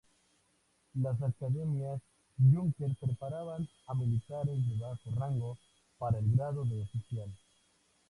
Las 0.95 1.21
Academias 1.21 2.01
Junker 2.39 2.95
preparaban 2.99 3.69
a 3.85 3.93
militares 3.93 4.67
de 4.67 4.75
bajo 4.79 5.11
rango 5.11 5.59
para 5.99 6.17
el 6.17 6.31
grado 6.31 6.65
de 6.65 6.81
oficial. 6.81 7.29